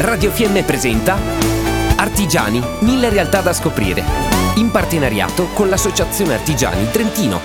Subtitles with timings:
[0.00, 1.18] Radio Fiemme presenta
[1.96, 4.02] Artigiani, mille realtà da scoprire.
[4.54, 7.38] In partenariato con l'Associazione Artigiani Trentino.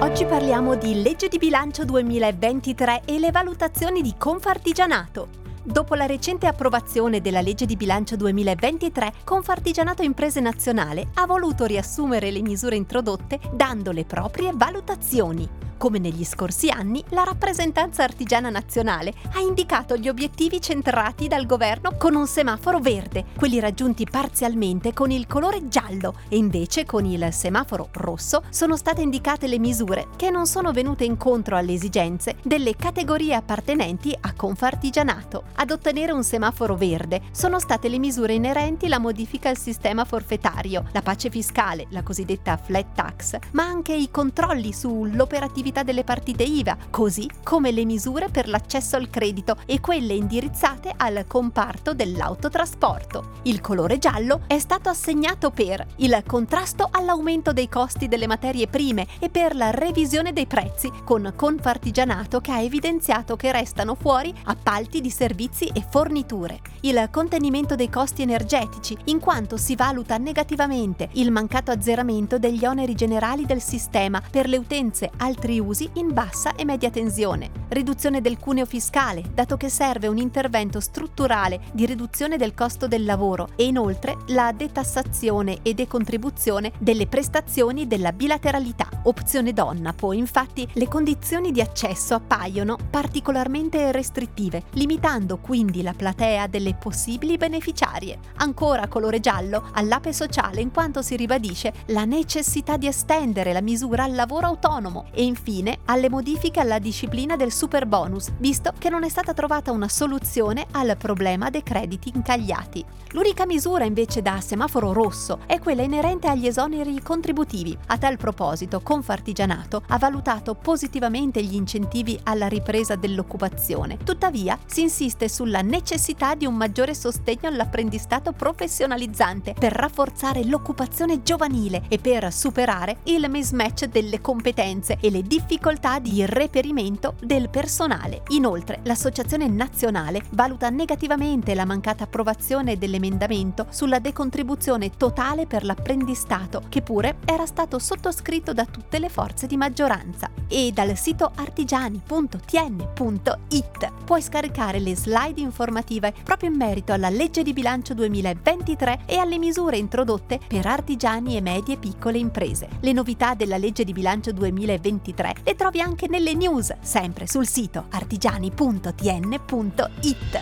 [0.00, 5.41] Oggi parliamo di legge di bilancio 2023 e le valutazioni di Confartigianato.
[5.64, 12.32] Dopo la recente approvazione della legge di bilancio 2023, Confartigianato Imprese Nazionale ha voluto riassumere
[12.32, 15.62] le misure introdotte dando le proprie valutazioni.
[15.82, 21.96] Come negli scorsi anni, la rappresentanza artigiana nazionale ha indicato gli obiettivi centrati dal governo
[21.98, 27.32] con un semaforo verde, quelli raggiunti parzialmente con il colore giallo e invece con il
[27.32, 32.76] semaforo rosso sono state indicate le misure che non sono venute incontro alle esigenze delle
[32.76, 35.42] categorie appartenenti a Confartigianato.
[35.54, 40.86] Ad ottenere un semaforo verde sono state le misure inerenti alla modifica al sistema forfettario,
[40.92, 46.76] la pace fiscale, la cosiddetta flat tax, ma anche i controlli sull'operatività delle partite IVA,
[46.90, 53.40] così come le misure per l'accesso al credito e quelle indirizzate al comparto dell'autotrasporto.
[53.42, 59.06] Il colore giallo è stato assegnato per il contrasto all'aumento dei costi delle materie prime
[59.18, 65.00] e per la revisione dei prezzi, con Confartigianato che ha evidenziato che restano fuori appalti
[65.00, 65.41] di servizi
[65.72, 66.60] e forniture.
[66.82, 72.94] Il contenimento dei costi energetici, in quanto si valuta negativamente il mancato azzeramento degli oneri
[72.94, 78.38] generali del sistema per le utenze altri usi in bassa e media tensione, riduzione del
[78.38, 83.64] cuneo fiscale, dato che serve un intervento strutturale di riduzione del costo del lavoro e
[83.64, 88.88] inoltre la detassazione e decontribuzione delle prestazioni della bilateralità.
[89.04, 96.46] Opzione donna, poi infatti le condizioni di accesso appaiono particolarmente restrittive, limitando quindi la platea
[96.46, 98.18] delle possibili beneficiarie.
[98.36, 104.04] Ancora colore giallo all'ape sociale in quanto si ribadisce la necessità di estendere la misura
[104.04, 109.04] al lavoro autonomo e infine alle modifiche alla disciplina del super bonus, visto che non
[109.04, 112.84] è stata trovata una soluzione al problema dei crediti incagliati.
[113.12, 117.78] L'unica misura invece da semaforo rosso è quella inerente agli esoneri contributivi.
[117.86, 123.98] A tal proposito, Confartigianato ha valutato positivamente gli incentivi alla ripresa dell'occupazione.
[124.02, 131.84] Tuttavia, si insiste sulla necessità di un maggiore sostegno all'apprendistato professionalizzante per rafforzare l'occupazione giovanile
[131.86, 138.22] e per superare il mismatch delle competenze e le difficoltà di reperimento del personale.
[138.28, 146.80] Inoltre, l'Associazione Nazionale valuta negativamente la mancata approvazione dell'emendamento sulla decontribuzione totale per l'apprendistato, che
[146.80, 150.30] pure era stato sottoscritto da tutte le forze di maggioranza.
[150.48, 157.52] E dal sito artigiani.tn.it puoi scaricare le slide informative proprio in merito alla legge di
[157.52, 162.68] bilancio 2023 e alle misure introdotte per artigiani e medie piccole imprese.
[162.80, 167.86] Le novità della legge di bilancio 2023 le trovi anche nelle news, sempre sul sito
[167.90, 170.40] artigiani.tn.it.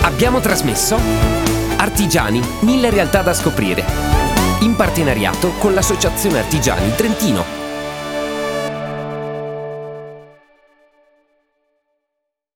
[0.00, 0.96] Abbiamo trasmesso
[1.76, 3.84] Artigiani, mille realtà da scoprire.
[4.60, 7.63] In partenariato con l'Associazione Artigiani Trentino.